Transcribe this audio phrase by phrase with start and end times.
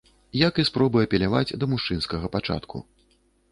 [0.37, 2.85] Як і спробы апеляваць да мужчынскага пачатку.